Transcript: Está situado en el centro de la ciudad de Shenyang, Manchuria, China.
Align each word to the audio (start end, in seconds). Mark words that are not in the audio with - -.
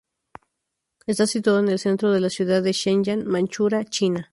Está 1.05 1.27
situado 1.27 1.59
en 1.59 1.69
el 1.69 1.77
centro 1.77 2.09
de 2.11 2.19
la 2.21 2.31
ciudad 2.31 2.63
de 2.63 2.71
Shenyang, 2.71 3.23
Manchuria, 3.27 3.85
China. 3.85 4.19